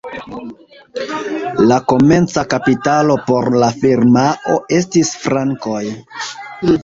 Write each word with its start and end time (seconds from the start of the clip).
La 1.71 1.75
komenca 1.91 2.45
kapitalo 2.53 3.17
por 3.27 3.49
la 3.63 3.69
firmao 3.83 4.57
estis 4.79 5.13
frankoj. 5.27 5.83